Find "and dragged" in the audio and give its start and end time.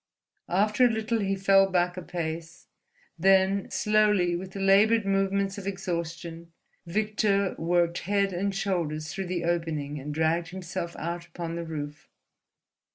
9.99-10.47